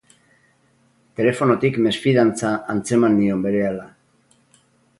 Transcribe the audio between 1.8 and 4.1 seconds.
mesfidantza antzeman nion berehala.